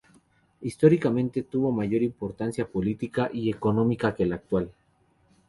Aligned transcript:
Históricamente 0.61 1.43
tuvo 1.43 1.71
mayor 1.71 2.01
importancia 2.01 2.65
política 2.67 3.29
y 3.31 3.51
económica 3.51 4.15
que 4.15 4.25
la 4.25 4.33
actual. 4.33 4.73